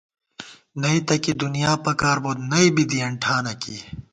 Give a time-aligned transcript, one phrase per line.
[0.81, 3.77] نئ تہ کی دُنیا پکار بوئیت، نئ بی دېبَن ٹھانہ کی